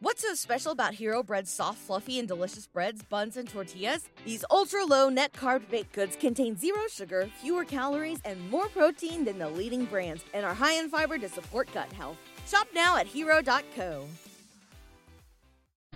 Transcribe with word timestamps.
What's 0.00 0.22
so 0.22 0.32
special 0.34 0.70
about 0.70 0.94
Hero 0.94 1.24
Bread's 1.24 1.50
soft, 1.50 1.78
fluffy, 1.78 2.20
and 2.20 2.28
delicious 2.28 2.68
breads, 2.68 3.02
buns, 3.02 3.36
and 3.36 3.48
tortillas? 3.48 4.08
These 4.24 4.44
ultra 4.48 4.84
low 4.84 5.08
net 5.08 5.32
carb 5.32 5.68
baked 5.68 5.92
goods 5.92 6.14
contain 6.14 6.56
zero 6.56 6.82
sugar, 6.88 7.28
fewer 7.42 7.64
calories, 7.64 8.20
and 8.24 8.48
more 8.48 8.68
protein 8.68 9.24
than 9.24 9.40
the 9.40 9.48
leading 9.48 9.86
brands, 9.86 10.24
and 10.34 10.46
are 10.46 10.54
high 10.54 10.74
in 10.74 10.88
fiber 10.88 11.18
to 11.18 11.28
support 11.28 11.68
gut 11.74 11.92
health. 11.92 12.16
Shop 12.46 12.68
now 12.72 12.96
at 12.96 13.08
hero.co. 13.08 14.06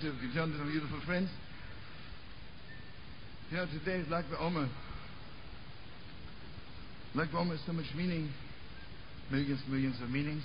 To 0.00 0.12
John 0.34 0.52
and 0.52 0.72
beautiful 0.72 0.98
friends, 1.02 1.30
know, 3.52 3.66
today 3.66 3.98
is 3.98 4.08
Lag 4.08 4.24
BaOmer. 4.32 4.68
Lag 7.14 7.28
BaOmer 7.30 7.50
has 7.50 7.60
so 7.60 7.72
much 7.72 7.94
meaning, 7.96 8.30
millions, 9.30 9.60
millions 9.68 10.00
of 10.00 10.10
meanings, 10.10 10.42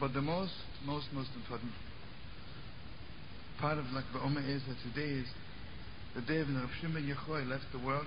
but 0.00 0.14
the 0.14 0.22
most, 0.22 0.54
most, 0.86 1.12
most 1.12 1.28
important 1.36 1.72
part 3.60 3.78
of 3.78 3.90
Lag 3.90 4.04
BaOmer 4.14 4.46
is 4.48 4.62
that 4.68 4.76
today 4.86 5.18
is 5.18 5.26
the 6.14 6.22
day 6.22 6.38
when 6.38 6.54
Rav 6.54 6.70
Shimon 6.80 7.02
Yochai 7.02 7.48
left 7.48 7.66
the 7.72 7.78
world, 7.78 8.06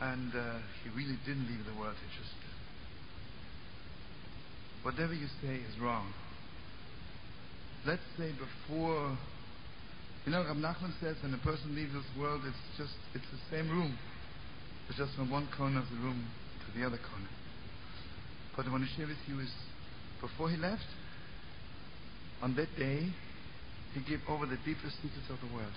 and 0.00 0.32
uh, 0.34 0.58
he 0.82 0.88
really 0.90 1.16
didn't 1.26 1.46
leave 1.48 1.64
the 1.68 1.78
world. 1.78 1.94
He 2.00 2.08
just 2.16 2.32
whatever 4.82 5.12
you 5.12 5.26
say 5.42 5.60
is 5.68 5.78
wrong. 5.82 6.12
Let's 7.86 8.02
say 8.16 8.32
before, 8.32 9.18
you 10.24 10.32
know, 10.32 10.44
Rav 10.44 10.56
Nachman 10.56 10.92
says 11.00 11.16
when 11.22 11.34
a 11.34 11.38
person 11.44 11.74
leaves 11.74 11.92
this 11.92 12.08
world, 12.18 12.40
it's 12.46 12.78
just 12.78 12.96
it's 13.14 13.28
the 13.28 13.56
same 13.56 13.68
room, 13.68 13.98
it's 14.88 14.96
just 14.96 15.14
from 15.14 15.30
one 15.30 15.48
corner 15.56 15.80
of 15.80 15.86
the 15.90 16.00
room 16.00 16.24
to 16.64 16.78
the 16.78 16.86
other 16.86 16.98
corner. 16.98 17.28
But 18.56 18.66
I 18.66 18.72
want 18.72 18.84
to 18.88 18.90
share 18.96 19.06
with 19.06 19.20
you 19.28 19.40
is 19.40 19.52
before 20.22 20.48
he 20.48 20.56
left, 20.56 20.88
on 22.40 22.56
that 22.56 22.74
day, 22.78 23.12
he 23.94 24.00
gave 24.00 24.20
over 24.28 24.46
the 24.46 24.58
deepest 24.64 24.96
secrets 25.02 25.28
of 25.30 25.40
the 25.40 25.54
world. 25.54 25.72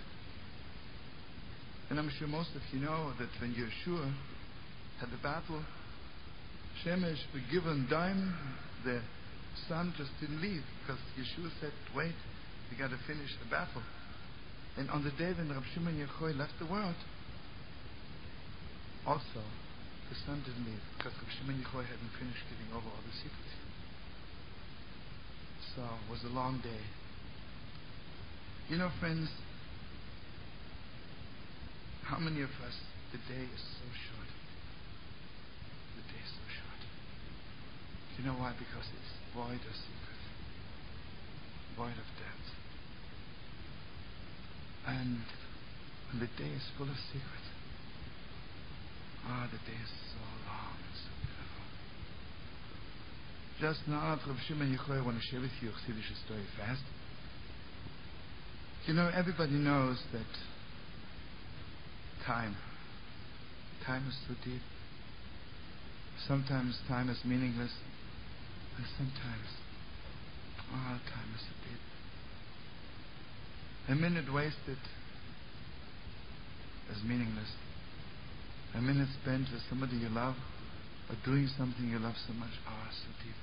And 1.89 1.99
I'm 1.99 2.09
sure 2.17 2.27
most 2.27 2.49
of 2.55 2.61
you 2.71 2.79
know 2.79 3.11
that 3.19 3.29
when 3.39 3.53
Yeshua 3.53 4.11
had 4.99 5.11
the 5.11 5.21
battle, 5.21 5.59
Shemesh, 6.83 7.19
the 7.33 7.41
given 7.51 7.87
dime, 7.89 8.33
the 8.85 9.01
sun 9.67 9.93
just 9.97 10.11
didn't 10.19 10.41
leave 10.41 10.63
because 10.81 10.99
Yeshua 11.19 11.51
said, 11.59 11.73
wait, 11.95 12.15
we 12.71 12.77
got 12.77 12.89
to 12.89 12.99
finish 13.07 13.29
the 13.43 13.49
battle. 13.51 13.83
And 14.77 14.89
on 14.89 15.03
the 15.03 15.11
day 15.11 15.35
when 15.35 15.49
Rav 15.51 15.63
Shimon 15.75 15.99
Yochai 15.99 16.37
left 16.37 16.53
the 16.59 16.65
world, 16.65 16.95
also 19.05 19.43
the 20.07 20.15
sun 20.25 20.39
didn't 20.47 20.63
leave 20.63 20.83
because 20.97 21.11
Rav 21.11 21.31
Shimon 21.39 21.59
Yochai 21.59 21.83
hadn't 21.83 22.13
finished 22.15 22.43
giving 22.47 22.71
over 22.71 22.87
all 22.87 23.03
the 23.03 23.15
secrets. 23.19 23.55
So 25.75 25.83
it 25.83 26.07
was 26.09 26.23
a 26.23 26.33
long 26.33 26.59
day. 26.63 26.83
You 28.71 28.77
know, 28.77 28.87
friends, 29.01 29.27
how 32.07 32.19
many 32.19 32.39
of 32.39 32.55
us, 32.63 32.79
the 33.11 33.19
day 33.27 33.43
is 33.43 33.59
so 33.59 33.83
short? 33.91 34.31
The 35.99 36.07
day 36.07 36.23
is 36.23 36.31
so 36.31 36.45
short. 36.47 36.79
You 38.15 38.31
know 38.31 38.39
why? 38.39 38.55
Because 38.55 38.87
it's 38.87 39.11
void 39.35 39.59
of 39.59 39.75
secret, 39.75 40.21
void 41.75 41.99
of 41.99 42.07
depth. 42.15 42.47
And 44.87 45.19
when 46.07 46.23
the 46.23 46.31
day 46.39 46.55
is 46.55 46.63
full 46.79 46.87
of 46.87 46.95
secret, 47.11 47.45
ah, 49.27 49.51
the 49.51 49.59
day 49.67 49.75
is 49.83 49.91
so 50.15 50.23
long 50.47 50.79
and 50.79 50.95
so 50.95 51.11
beautiful. 51.19 51.67
Just 53.59 53.83
now, 53.91 54.15
Rav 54.15 54.39
Shimon 54.47 54.71
Yochai, 54.71 55.03
I 55.03 55.05
want 55.05 55.19
to 55.19 55.25
share 55.27 55.43
with 55.43 55.51
you 55.59 55.67
a 55.67 55.71
Chassidish 55.75 56.15
story 56.23 56.47
fast. 56.55 56.87
You 58.87 58.95
know, 58.95 59.11
everybody 59.13 59.53
knows 59.53 60.01
that 60.11 60.25
time, 62.25 62.55
time 63.85 64.07
is 64.07 64.15
so 64.27 64.33
deep. 64.43 64.61
Sometimes 66.27 66.79
time 66.87 67.09
is 67.09 67.17
meaningless, 67.23 67.71
and 68.77 68.85
sometimes, 68.97 69.49
oh, 70.73 70.99
time 71.13 71.29
is 71.35 71.41
so 71.41 71.53
deep. 71.69 71.79
A 73.89 73.95
minute 73.95 74.33
wasted 74.33 74.79
is 76.91 77.03
meaningless. 77.03 77.53
A 78.73 78.81
minute 78.81 79.09
spent 79.21 79.47
with 79.53 79.61
somebody 79.69 79.97
you 79.97 80.09
love, 80.09 80.35
or 81.07 81.15
doing 81.23 81.47
something 81.55 81.87
you 81.87 81.99
love 81.99 82.15
so 82.27 82.33
much, 82.33 82.51
oh, 82.67 82.89
so 82.89 83.07
deep. 83.23 83.35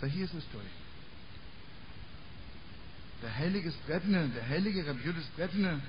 So 0.00 0.06
here's 0.06 0.32
the 0.32 0.42
story 0.42 0.83
der 3.24 3.30
heilige 3.38 3.72
Stretne, 3.72 4.28
der 4.34 4.42
heilige 4.42 4.86
Rabbi 4.86 5.00
Judas 5.02 5.24
Stretne. 5.32 5.80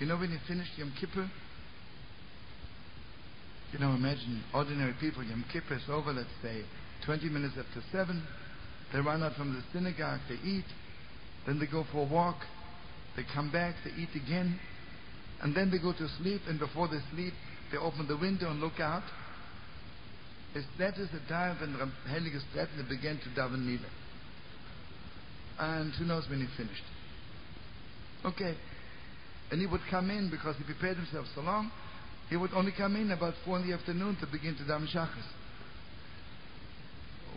You 0.00 0.06
know 0.06 0.18
when 0.18 0.30
he 0.30 0.38
finished 0.46 0.76
Yom 0.78 0.92
Kippur? 0.98 1.28
You 3.72 3.78
know, 3.80 3.94
imagine 3.94 4.42
ordinary 4.54 4.94
people, 4.94 5.22
Yom 5.22 5.44
Kippur 5.52 5.76
is 5.76 5.88
over, 5.90 6.12
let's 6.12 6.34
say 6.40 6.64
20 7.04 7.28
minutes 7.28 7.54
after 7.58 7.82
7. 7.92 8.22
They 8.92 9.00
run 9.00 9.22
out 9.22 9.34
from 9.34 9.52
the 9.52 9.62
synagogue, 9.72 10.20
they 10.28 10.38
eat, 10.48 10.64
then 11.46 11.58
they 11.58 11.66
go 11.66 11.84
for 11.92 12.06
a 12.06 12.10
walk, 12.10 12.40
they 13.16 13.24
come 13.34 13.52
back, 13.52 13.74
they 13.84 13.90
eat 13.90 14.14
again, 14.14 14.58
and 15.42 15.54
then 15.54 15.70
they 15.70 15.78
go 15.78 15.92
to 15.92 16.08
sleep, 16.22 16.40
and 16.48 16.58
before 16.58 16.88
they 16.88 17.00
sleep, 17.12 17.34
they 17.70 17.76
open 17.76 18.08
the 18.08 18.16
window 18.16 18.50
and 18.50 18.60
look 18.60 18.80
out. 18.80 19.02
That 20.78 20.96
is 20.96 21.10
the 21.10 21.20
time 21.28 21.58
when 21.60 21.72
the 21.74 21.90
Heilige 22.08 22.40
Stretne 22.50 22.88
began 22.88 23.18
to 23.18 23.28
daven 23.38 23.66
nieder 23.66 23.90
and 25.58 25.92
who 25.94 26.04
knows 26.04 26.28
when 26.28 26.40
he 26.40 26.46
finished. 26.56 26.82
Okay. 28.24 28.56
And 29.50 29.60
he 29.60 29.66
would 29.66 29.82
come 29.90 30.10
in 30.10 30.30
because 30.30 30.56
he 30.56 30.64
prepared 30.64 30.96
himself 30.96 31.26
so 31.34 31.42
long. 31.42 31.70
He 32.30 32.36
would 32.36 32.52
only 32.54 32.72
come 32.72 32.96
in 32.96 33.10
about 33.10 33.34
four 33.44 33.58
in 33.58 33.68
the 33.68 33.74
afternoon 33.74 34.16
to 34.20 34.26
begin 34.26 34.56
to 34.56 34.62
daven. 34.62 34.88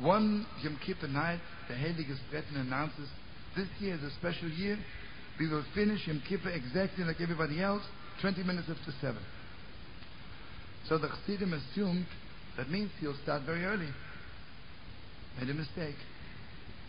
One 0.02 0.46
Yom 0.64 0.80
Kippur 0.86 1.08
night, 1.08 1.40
the 1.68 1.74
Heilige 1.74 2.16
Stretton 2.28 2.56
announces, 2.58 3.10
this 3.56 3.68
year 3.80 3.96
is 3.96 4.04
a 4.04 4.12
special 4.12 4.50
year. 4.50 4.78
We 5.40 5.50
will 5.50 5.64
finish 5.76 6.08
Yom 6.08 6.22
Kippur 6.28 6.50
exactly 6.50 7.04
like 7.04 7.20
everybody 7.20 7.62
else, 7.62 7.84
20 8.22 8.44
minutes 8.44 8.70
after 8.70 8.92
7. 9.02 9.18
So 10.88 10.98
the 10.98 11.10
Chassidim 11.10 11.54
assumed 11.54 12.06
that 12.56 12.70
means 12.70 12.92
he'll 13.00 13.18
start 13.24 13.44
very 13.44 13.66
early. 13.66 13.90
Made 15.40 15.50
a 15.50 15.54
mistake. 15.54 15.96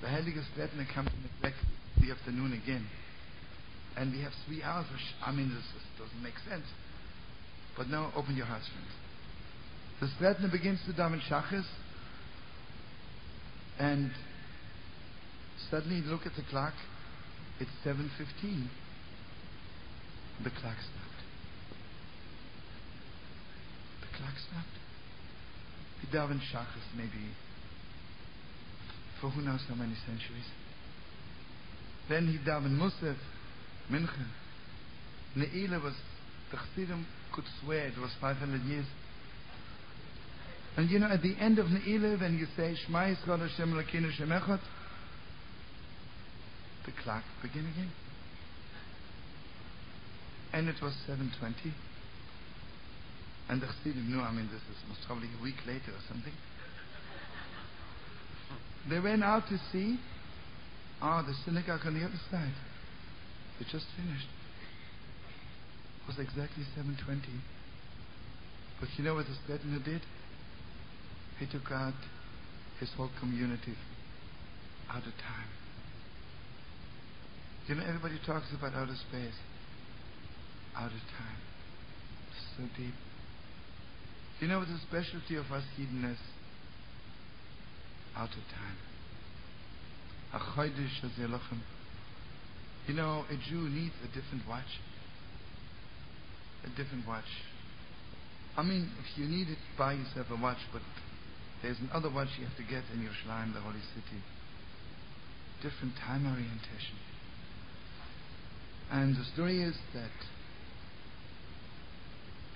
The 0.00 0.06
Heilige 0.06 0.42
Stretner 0.54 0.86
comes 0.94 1.10
in 1.10 1.24
exactly 1.26 1.68
the 2.00 2.12
afternoon 2.12 2.52
again. 2.52 2.86
And 3.96 4.12
we 4.12 4.20
have 4.22 4.32
three 4.46 4.62
hours. 4.62 4.86
Which, 4.92 5.02
I 5.24 5.32
mean, 5.32 5.48
this, 5.48 5.64
this 5.74 6.06
doesn't 6.06 6.22
make 6.22 6.38
sense. 6.48 6.66
But 7.76 7.88
now, 7.88 8.12
open 8.14 8.36
your 8.36 8.46
hearts, 8.46 8.68
friends. 8.68 8.94
The 10.00 10.06
Stretner 10.16 10.52
begins 10.52 10.78
to 10.86 10.92
daven 10.92 11.20
shachas. 11.28 11.66
And 13.80 14.10
suddenly, 15.70 16.02
look 16.02 16.26
at 16.26 16.32
the 16.36 16.42
clock. 16.48 16.74
It's 17.58 17.70
7.15. 17.84 18.68
The 20.44 20.50
clock 20.50 20.78
stopped. 20.78 21.20
The 24.00 24.16
clock 24.16 24.34
stopped. 24.48 24.78
We 26.02 26.16
daven 26.16 26.38
shachas 26.52 26.86
maybe 26.96 27.34
for 29.20 29.30
who 29.30 29.42
knows 29.42 29.60
how 29.68 29.74
many 29.74 29.94
centuries. 30.06 30.46
Then 32.08 32.26
he 32.26 32.38
davened 32.38 32.78
Musaf, 32.78 33.16
Mincha. 33.90 34.26
Ne'ilah 35.36 35.82
was, 35.82 35.94
the 36.50 36.56
Chassidim 36.56 37.06
could 37.34 37.44
swear 37.62 37.86
it 37.86 37.98
was 37.98 38.10
500 38.20 38.62
years. 38.62 38.86
And 40.76 40.90
you 40.90 40.98
know, 40.98 41.08
at 41.08 41.22
the 41.22 41.34
end 41.40 41.58
of 41.58 41.66
Ne'ilah, 41.66 42.20
when 42.20 42.38
you 42.38 42.46
say, 42.56 42.74
Shema 42.86 43.14
Yisrael 43.14 43.40
Hashem 43.48 43.72
Lakinu 43.72 44.10
Shem 44.12 44.28
the 46.86 47.02
clock 47.02 47.24
begin 47.42 47.66
again. 47.66 47.90
And 50.52 50.68
it 50.68 50.76
was 50.80 50.94
7.20. 51.06 51.72
And 53.50 53.60
the 53.60 53.66
Chassidim 53.66 54.10
knew, 54.10 54.20
I 54.20 54.32
mean, 54.32 54.48
this 54.52 54.62
is 54.62 54.76
most 54.88 55.00
probably 55.06 55.28
a 55.38 55.42
week 55.42 55.56
later 55.66 55.92
or 55.92 56.00
something. 56.08 56.32
They 58.88 59.00
went 59.00 59.22
out 59.22 59.48
to 59.48 59.58
see. 59.72 59.98
Ah, 61.00 61.22
the 61.22 61.34
synagogue 61.44 61.80
on 61.84 61.94
the 61.94 62.04
other 62.04 62.20
side. 62.30 62.54
It 63.60 63.66
just 63.70 63.86
finished. 63.96 64.28
It 66.02 66.08
was 66.08 66.18
exactly 66.18 66.64
7.20. 66.76 67.20
But 68.80 68.88
you 68.96 69.04
know 69.04 69.14
what 69.14 69.26
the 69.26 69.36
Stretner 69.44 69.84
did? 69.84 70.02
He 71.38 71.46
took 71.46 71.70
out 71.70 71.94
his 72.80 72.90
whole 72.96 73.10
community 73.20 73.74
out 74.90 75.06
of 75.06 75.12
time. 75.12 75.50
You 77.66 77.74
know, 77.74 77.84
everybody 77.86 78.18
talks 78.24 78.46
about 78.56 78.74
outer 78.74 78.96
space. 79.10 79.36
Out 80.76 80.90
of 80.90 81.02
time. 81.18 81.40
So 82.56 82.64
deep. 82.76 82.94
You 84.40 84.48
know 84.48 84.60
what 84.60 84.68
the 84.68 84.78
specialty 84.88 85.36
of 85.36 85.50
us 85.52 85.64
Eden 85.78 86.04
is? 86.04 86.18
Out 88.18 88.30
of 88.30 88.44
time. 88.50 88.76
You 92.86 92.94
know, 92.94 93.24
a 93.30 93.36
Jew 93.48 93.68
needs 93.68 93.94
a 94.02 94.08
different 94.08 94.46
watch. 94.48 94.80
A 96.64 96.68
different 96.70 97.06
watch. 97.06 97.30
I 98.56 98.62
mean, 98.62 98.90
if 98.98 99.16
you 99.16 99.26
need 99.26 99.48
it, 99.48 99.58
buy 99.78 99.92
yourself 99.92 100.26
a 100.30 100.36
watch, 100.36 100.58
but 100.72 100.82
there's 101.62 101.78
another 101.78 102.10
watch 102.10 102.28
you 102.38 102.44
have 102.44 102.56
to 102.56 102.64
get 102.64 102.82
in 102.92 103.00
Yerushalayim, 103.00 103.54
the 103.54 103.60
holy 103.60 103.80
city. 103.94 104.22
Different 105.62 105.94
time 105.96 106.26
orientation. 106.26 106.98
And 108.90 109.16
the 109.16 109.24
story 109.34 109.62
is 109.62 109.76
that, 109.94 110.10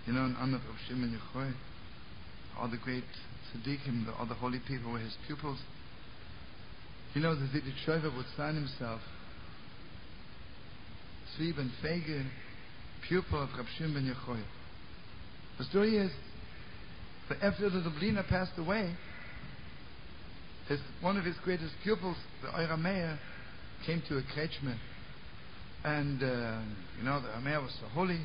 you 0.06 0.12
know, 0.12 0.25
in 0.25 0.37
honor 0.37 0.56
of 0.56 0.76
Shimon 0.88 1.17
Yochai, 1.17 1.53
all 2.59 2.69
the 2.69 2.79
great 2.79 3.05
tzaddikim, 3.54 4.06
the, 4.06 4.25
the 4.26 4.34
holy 4.34 4.60
people 4.66 4.93
were 4.93 4.99
his 4.99 5.16
pupils. 5.26 5.58
You 7.14 7.20
know, 7.20 7.34
the 7.34 7.46
Zidit 7.46 8.16
would 8.16 8.26
sign 8.37 8.54
himself, 8.54 9.00
Zvi 11.37 11.54
ben 11.54 11.70
Fege, 11.82 12.25
pupil 13.06 13.43
of 13.43 13.50
Rab 13.56 13.66
ben 13.78 14.14
Yochai. 14.14 14.43
The 15.58 15.64
story 15.64 15.96
is 15.99 16.10
that 17.28 17.43
after 17.43 17.69
the 17.69 17.78
Lubliner 17.78 18.26
passed 18.28 18.52
away, 18.56 18.94
his, 20.69 20.81
one 21.00 21.16
of 21.16 21.25
his 21.25 21.37
greatest 21.44 21.75
pupils, 21.82 22.16
the 22.43 22.49
Eira 22.49 22.76
Meir, 22.78 23.19
came 23.87 24.02
to 24.08 24.19
a 24.19 24.22
Kretschmer. 24.22 24.76
And, 25.84 26.22
uh, 26.22 26.62
you 26.99 27.04
know, 27.04 27.20
the 27.20 27.40
Meir 27.40 27.60
was 27.60 27.72
so 27.81 27.88
holy, 27.88 28.20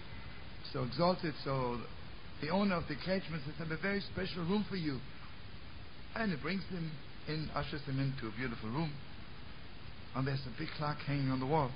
so 0.72 0.84
exalted, 0.84 1.34
so 1.44 1.80
the 2.42 2.50
owner 2.50 2.76
of 2.76 2.84
the 2.88 2.96
Kretschmer 2.96 3.44
says, 3.44 3.54
I 3.60 3.64
have 3.64 3.72
a 3.72 3.82
very 3.82 4.02
special 4.14 4.44
room 4.44 4.66
for 4.70 4.76
you. 4.76 5.00
And 6.16 6.32
he 6.32 6.38
brings 6.38 6.64
him 6.70 6.92
in, 7.28 7.50
ushers 7.54 7.82
him 7.82 8.00
into 8.00 8.28
a 8.28 8.38
beautiful 8.38 8.70
room. 8.70 8.92
And 10.16 10.28
there's 10.28 10.46
a 10.46 10.60
big 10.60 10.70
clock 10.78 10.98
hanging 11.06 11.30
on 11.30 11.40
the 11.40 11.46
wall. 11.46 11.72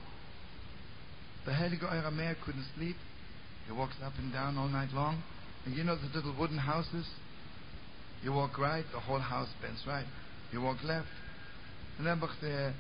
The 1.46 1.52
Heilige 1.52 1.84
Eira 1.84 2.36
couldn't 2.46 2.66
sleep. 2.76 2.96
He 3.68 3.74
walks 3.74 3.96
up 4.04 4.14
and 4.18 4.32
down 4.32 4.58
all 4.58 4.68
night 4.68 4.90
long. 4.94 5.22
And 5.66 5.76
you 5.76 5.84
know 5.84 5.96
the 5.96 6.10
little 6.16 6.36
wooden 6.38 6.58
houses? 6.58 7.06
You 8.24 8.34
walk 8.34 8.58
right, 8.58 8.86
the 8.94 9.00
whole 9.00 9.20
house 9.20 9.50
bends 9.62 9.82
right. 9.88 10.06
You 10.52 10.62
walk 10.62 10.78
left. 10.84 11.08
And 11.98 12.08
then 12.08 12.20
the 12.20 12.74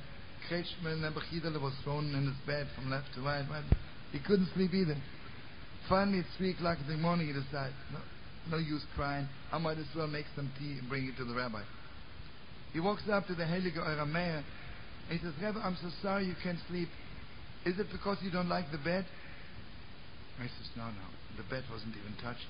Kretschmer 0.49 0.93
and 0.93 1.03
Yiddele 1.03 1.61
was 1.61 1.73
thrown 1.83 2.13
in 2.15 2.25
his 2.25 2.35
bed 2.45 2.67
from 2.75 2.89
left 2.89 3.13
to 3.15 3.21
right. 3.21 3.45
right. 3.49 3.63
He 4.11 4.19
couldn't 4.19 4.49
sleep 4.53 4.73
either. 4.73 4.97
Finally, 5.87 6.19
at 6.19 6.25
3 6.37 6.51
o'clock 6.51 6.77
in 6.81 6.87
the 6.87 6.97
morning, 6.97 7.27
he 7.27 7.33
decided, 7.33 7.73
no, 7.91 7.99
no 8.49 8.57
use 8.57 8.83
crying. 8.95 9.27
I 9.51 9.57
might 9.57 9.77
as 9.77 9.85
well 9.95 10.07
make 10.07 10.25
some 10.35 10.51
tea 10.57 10.77
and 10.79 10.89
bring 10.89 11.07
it 11.07 11.17
to 11.17 11.25
the 11.25 11.33
rabbi. 11.33 11.61
He 12.73 12.79
walks 12.79 13.03
up 13.11 13.27
to 13.27 13.35
the 13.35 13.43
Heilige 13.43 13.77
Eira 13.77 14.03
and 14.03 14.43
he 15.09 15.17
says, 15.17 15.33
Rabbi, 15.41 15.59
I'm 15.59 15.77
so 15.81 15.89
sorry 16.01 16.25
you 16.25 16.35
can't 16.41 16.59
sleep. 16.69 16.87
Is 17.65 17.77
it 17.77 17.87
because 17.91 18.17
you 18.21 18.31
don't 18.31 18.49
like 18.49 18.71
the 18.71 18.77
bed? 18.77 19.05
He 20.41 20.47
says, 20.47 20.69
No, 20.75 20.85
no. 20.85 21.07
The 21.37 21.43
bed 21.43 21.63
wasn't 21.71 21.93
even 21.95 22.15
touched. 22.23 22.47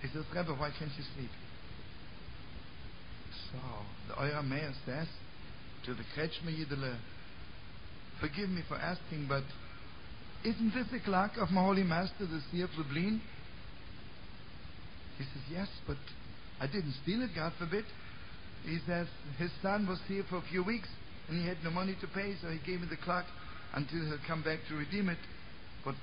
He 0.00 0.08
says, 0.08 0.24
Rabbi, 0.34 0.52
why 0.52 0.70
can't 0.78 0.92
you 0.96 1.04
sleep? 1.16 1.30
So, 3.52 3.58
the 4.08 4.14
Eira 4.14 4.42
Meir 4.42 4.72
says 4.86 5.08
to 5.86 5.94
the 5.94 6.04
Kretschmer 6.16 6.54
Yiddele, 6.54 6.96
Forgive 8.20 8.48
me 8.48 8.62
for 8.68 8.76
asking, 8.76 9.26
but 9.28 9.44
isn't 10.44 10.72
this 10.74 10.86
the 10.92 11.00
clock 11.00 11.32
of 11.38 11.50
my 11.50 11.62
Holy 11.62 11.82
Master, 11.82 12.26
the 12.26 12.40
Seer 12.50 12.64
of 12.64 12.70
Lublin? 12.78 13.20
He 15.18 15.24
says, 15.24 15.42
Yes, 15.50 15.68
but 15.86 15.98
I 16.60 16.66
didn't 16.66 16.94
steal 17.02 17.22
it, 17.22 17.30
God 17.34 17.52
forbid. 17.58 17.84
He 18.64 18.78
says, 18.86 19.06
His 19.38 19.50
son 19.62 19.86
was 19.86 19.98
here 20.06 20.24
for 20.30 20.36
a 20.38 20.46
few 20.50 20.62
weeks 20.62 20.88
and 21.28 21.42
he 21.42 21.46
had 21.46 21.58
no 21.62 21.70
money 21.70 21.94
to 22.00 22.06
pay, 22.08 22.34
so 22.40 22.48
he 22.48 22.58
gave 22.64 22.80
me 22.80 22.86
the 22.88 22.96
clock 22.96 23.26
until 23.74 24.00
he'll 24.06 24.26
come 24.26 24.42
back 24.42 24.58
to 24.68 24.74
redeem 24.74 25.08
it. 25.10 25.18
But 25.84 25.94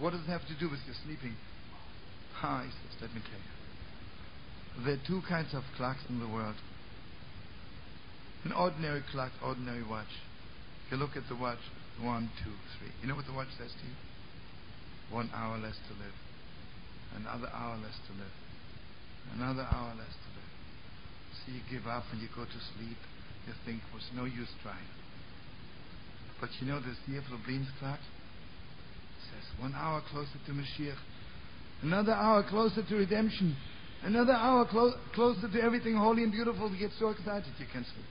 what 0.00 0.10
does 0.10 0.22
it 0.22 0.30
have 0.32 0.46
to 0.48 0.56
do 0.58 0.70
with 0.70 0.80
your 0.86 0.96
sleeping? 1.04 1.36
Ah, 2.42 2.64
he 2.64 2.70
says, 2.70 3.02
let 3.02 3.14
me 3.14 3.20
tell 3.20 3.40
you. 3.40 4.84
There 4.84 4.94
are 4.94 5.06
two 5.06 5.22
kinds 5.28 5.52
of 5.54 5.64
clocks 5.76 6.00
in 6.08 6.18
the 6.18 6.28
world. 6.28 6.56
An 8.44 8.52
ordinary 8.52 9.02
clock, 9.12 9.32
ordinary 9.44 9.82
watch. 9.82 10.12
You 10.90 10.96
look 10.96 11.16
at 11.16 11.28
the 11.28 11.36
watch, 11.36 11.60
one, 12.00 12.30
two, 12.44 12.52
three. 12.78 12.92
You 13.02 13.08
know 13.08 13.16
what 13.16 13.26
the 13.26 13.32
watch 13.32 13.48
says 13.58 13.72
to 13.72 13.84
you? 13.86 13.96
One 15.10 15.30
hour 15.34 15.58
less 15.58 15.76
to 15.88 15.94
live. 15.94 16.14
Another 17.14 17.48
hour 17.54 17.76
less 17.78 17.94
to 18.08 18.12
live. 18.18 18.36
Another 19.38 19.66
hour 19.70 19.94
less 19.94 20.10
to 20.10 20.28
live. 20.34 20.52
So 21.38 21.52
you 21.54 21.60
give 21.70 21.86
up 21.86 22.04
and 22.12 22.20
you 22.20 22.28
go 22.34 22.44
to 22.44 22.60
sleep. 22.74 22.98
You 23.46 23.54
think 23.64 23.78
it 23.78 23.94
was 23.94 24.02
no 24.14 24.24
use 24.24 24.50
trying. 24.62 24.90
But 26.40 26.50
you 26.60 26.66
know 26.66 26.80
this 26.80 26.98
year 27.06 27.22
for 27.22 27.38
clock? 27.78 28.00
says 29.30 29.46
one 29.58 29.74
hour 29.74 30.02
closer 30.10 30.38
to 30.46 30.52
Mashiach. 30.52 30.98
Another 31.82 32.12
hour 32.12 32.42
closer 32.48 32.82
to 32.82 32.94
redemption. 32.96 33.56
Another 34.02 34.32
hour 34.32 34.66
clo- 34.66 34.94
closer 35.14 35.48
to 35.48 35.62
everything 35.62 35.96
holy 35.96 36.22
and 36.22 36.32
beautiful. 36.32 36.70
You 36.70 36.78
get 36.78 36.90
so 36.98 37.10
excited 37.10 37.52
you 37.58 37.66
can't 37.72 37.86
sleep. 37.86 38.04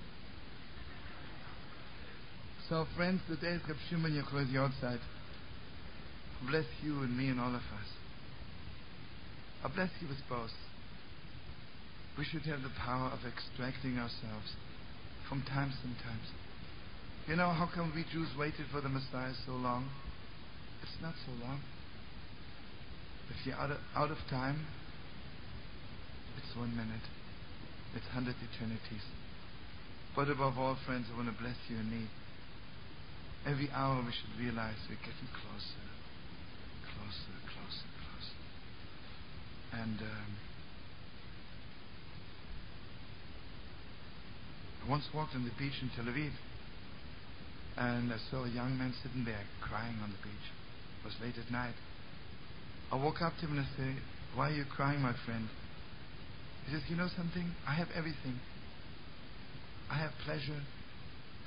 So, 2.69 2.85
friends, 2.95 3.21
today 3.27 3.55
is 3.55 3.61
Reb 3.67 3.77
Shimon 3.89 4.11
Yochai's 4.11 4.49
Yortzeit. 4.49 4.99
Bless 6.49 6.65
you 6.83 7.03
and 7.03 7.15
me 7.15 7.29
and 7.29 7.39
all 7.39 7.49
of 7.49 7.55
us. 7.61 7.89
Bless 9.73 9.89
you 9.99 10.07
with 10.07 10.21
both. 10.29 10.53
We 12.17 12.23
should 12.23 12.43
have 12.43 12.61
the 12.61 12.71
power 12.79 13.09
of 13.09 13.25
extracting 13.25 13.97
ourselves 13.97 14.55
from 15.27 15.41
times 15.43 15.75
and 15.83 15.95
times. 15.99 16.29
You 17.27 17.35
know, 17.35 17.49
how 17.49 17.67
come 17.73 17.91
we 17.95 18.05
Jews 18.13 18.29
waited 18.37 18.67
for 18.71 18.79
the 18.79 18.89
Messiah 18.89 19.33
so 19.45 19.53
long? 19.53 19.89
It's 20.83 21.01
not 21.01 21.15
so 21.25 21.33
long. 21.43 21.59
If 23.29 23.45
you're 23.45 23.55
out 23.55 23.71
of, 23.71 23.77
out 23.95 24.11
of 24.11 24.17
time, 24.29 24.67
it's 26.37 26.55
one 26.55 26.71
minute. 26.77 27.03
It's 27.95 28.05
hundred 28.13 28.35
eternities. 28.37 29.03
But 30.15 30.29
above 30.29 30.57
all, 30.57 30.77
friends, 30.85 31.07
I 31.11 31.17
want 31.17 31.27
to 31.27 31.41
bless 31.41 31.57
you 31.67 31.77
and 31.77 31.91
me. 31.91 32.07
Every 33.45 33.69
hour 33.73 33.99
we 34.05 34.13
should 34.13 34.39
realize 34.39 34.77
we're 34.87 35.01
getting 35.01 35.27
closer, 35.33 35.83
closer, 36.85 37.35
closer, 37.49 37.89
closer. 37.97 38.44
And 39.73 39.99
um, 40.01 40.31
I 44.85 44.89
once 44.89 45.05
walked 45.13 45.35
on 45.35 45.43
the 45.43 45.51
beach 45.57 45.81
in 45.81 45.89
Tel 45.95 46.05
Aviv, 46.05 46.31
and 47.77 48.13
I 48.13 48.17
saw 48.31 48.45
a 48.45 48.49
young 48.49 48.77
man 48.77 48.93
sitting 49.03 49.25
there 49.25 49.43
crying 49.61 49.97
on 50.01 50.09
the 50.11 50.21
beach. 50.23 50.47
It 51.01 51.05
was 51.05 51.15
late 51.21 51.35
at 51.37 51.51
night. 51.51 51.75
I 52.91 52.95
walk 52.95 53.21
up 53.21 53.33
to 53.39 53.47
him 53.47 53.57
and 53.57 53.65
I 53.65 53.69
say, 53.77 53.91
Why 54.35 54.49
are 54.49 54.53
you 54.53 54.65
crying, 54.75 55.01
my 55.01 55.13
friend? 55.25 55.49
He 56.65 56.73
says, 56.73 56.83
You 56.87 56.95
know 56.95 57.09
something? 57.15 57.51
I 57.67 57.73
have 57.73 57.87
everything. 57.95 58.39
I 59.91 59.97
have 59.97 60.11
pleasure. 60.23 60.61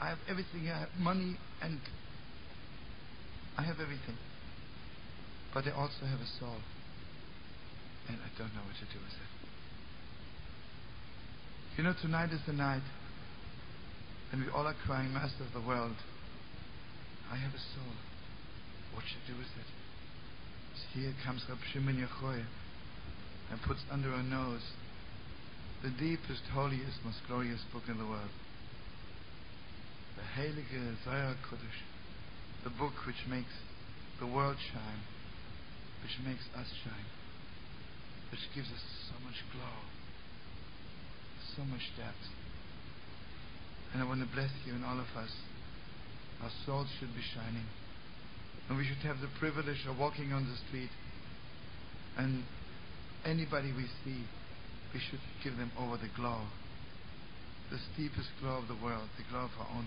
I 0.00 0.10
have 0.10 0.18
everything. 0.28 0.68
I 0.68 0.80
have 0.80 0.90
money 0.98 1.36
and 1.62 1.78
I 3.56 3.62
have 3.62 3.80
everything. 3.80 4.16
But 5.54 5.66
I 5.66 5.70
also 5.72 6.06
have 6.06 6.20
a 6.20 6.30
soul. 6.38 6.58
And 8.08 8.16
I 8.16 8.30
don't 8.38 8.52
know 8.54 8.64
what 8.64 8.76
to 8.80 8.88
do 8.88 8.98
with 8.98 9.12
it. 9.12 9.30
You 11.76 11.84
know, 11.84 11.94
tonight 12.00 12.32
is 12.32 12.40
the 12.46 12.52
night 12.52 12.82
and 14.32 14.44
we 14.44 14.50
all 14.50 14.66
are 14.66 14.76
crying, 14.84 15.12
Master 15.12 15.44
of 15.44 15.52
the 15.52 15.66
world, 15.66 15.96
I 17.32 17.36
have 17.36 17.54
a 17.54 17.58
soul. 17.58 17.96
What 18.92 19.04
should 19.08 19.24
I 19.24 19.32
do 19.32 19.38
with 19.38 19.52
it? 19.56 19.68
So 20.76 21.00
here 21.00 21.14
comes 21.24 21.44
Rab 21.48 21.58
Shimon 21.72 21.96
Yochai 21.96 22.44
and 23.50 23.62
puts 23.62 23.80
under 23.90 24.12
our 24.12 24.22
nose 24.22 24.72
the 25.82 25.90
deepest, 25.90 26.42
holiest, 26.52 26.98
most 27.04 27.18
glorious 27.26 27.60
book 27.72 27.84
in 27.88 27.96
the 27.96 28.04
world. 28.04 28.32
The 30.16 30.26
Heilige 30.40 30.96
Zohar 31.04 31.36
Kodesh, 31.48 31.80
the 32.64 32.70
book 32.70 33.06
which 33.06 33.22
makes 33.30 33.54
the 34.18 34.26
world 34.26 34.56
shine, 34.72 35.02
which 36.02 36.18
makes 36.26 36.44
us 36.58 36.66
shine, 36.82 37.06
which 38.30 38.40
gives 38.54 38.68
us 38.68 38.84
so 39.08 39.16
much 39.24 39.38
glow, 39.52 39.76
so 41.56 41.64
much 41.64 41.84
depth. 41.96 42.28
And 43.92 44.02
I 44.02 44.04
want 44.04 44.20
to 44.20 44.28
bless 44.34 44.50
you 44.66 44.74
and 44.74 44.84
all 44.84 44.98
of 44.98 45.08
us. 45.16 45.32
Our 46.42 46.50
souls 46.66 46.88
should 46.98 47.14
be 47.14 47.22
shining. 47.34 47.66
And 48.68 48.76
we 48.76 48.84
should 48.84 48.98
have 48.98 49.20
the 49.20 49.32
privilege 49.38 49.86
of 49.88 49.98
walking 49.98 50.32
on 50.32 50.44
the 50.44 50.56
street. 50.68 50.90
And 52.18 52.44
anybody 53.24 53.72
we 53.72 53.86
see, 54.04 54.24
we 54.92 55.00
should 55.00 55.20
give 55.42 55.56
them 55.56 55.72
over 55.78 55.96
the 55.96 56.10
glow. 56.14 56.42
The 57.70 57.78
steepest 57.94 58.28
glow 58.40 58.58
of 58.58 58.68
the 58.68 58.76
world, 58.82 59.08
the 59.16 59.24
glow 59.30 59.44
of 59.44 59.50
our 59.60 59.68
own 59.76 59.86